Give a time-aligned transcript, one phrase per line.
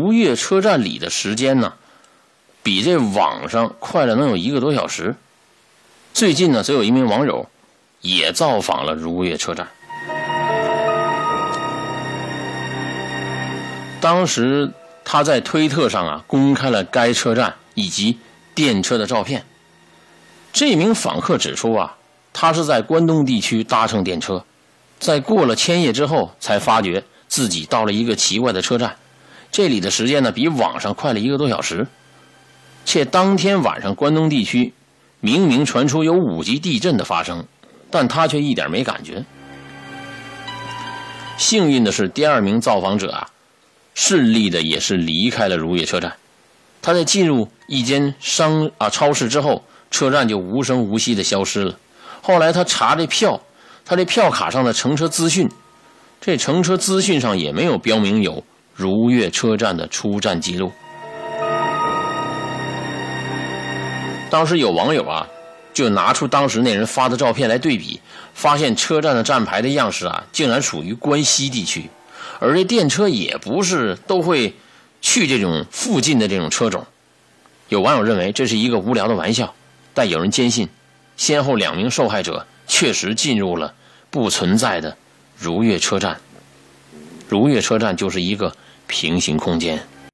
[0.00, 1.74] 如月车站里的时间呢，
[2.62, 5.14] 比这网上快了能有一个多小时。
[6.14, 7.46] 最近呢，则有一名网友
[8.00, 9.68] 也造访了如月车站。
[14.00, 14.72] 当时
[15.04, 18.18] 他在推特上啊公开了该车站以及
[18.54, 19.44] 电车的照片。
[20.50, 21.98] 这名访客指出啊，
[22.32, 24.46] 他是在关东地区搭乘电车，
[24.98, 28.96] 在过了千叶之后，才发觉自己到了一个奇怪的车站。
[29.50, 31.86] 这里的时间呢，比网上快了一个多小时。
[32.84, 34.72] 且当天晚上关东地区
[35.20, 37.44] 明明传出有五级地震的发生，
[37.90, 39.24] 但他却一点没感觉。
[41.36, 43.30] 幸运的是，第二名造访者啊。
[43.92, 46.14] 顺利的也是离开了如月车站。
[46.80, 51.78] 他在进入一间商啊超市之后，车站就无声无息的消失了。
[52.22, 53.42] 后来他查这票，
[53.84, 55.50] 他这票卡上的乘车资讯，
[56.20, 58.42] 这乘车资讯上也没有标明有
[58.80, 60.72] 如月车站的出站记录。
[64.30, 65.28] 当时有网友啊，
[65.74, 68.00] 就拿出当时那人发的照片来对比，
[68.32, 71.90] 发现车站的站牌的样式啊，竟然属于关西地区。
[72.38, 74.54] 而这电车也不是都会
[75.02, 76.86] 去这种附近的这种车种，
[77.68, 79.52] 有网友认为这是一个无聊的玩笑，
[79.92, 80.70] 但有人坚信，
[81.18, 83.74] 先后两名受害者确实进入了
[84.10, 84.96] 不存在的
[85.36, 86.18] 如月车站，
[87.30, 88.52] 如月车站就是一个
[88.88, 89.80] 平行空间。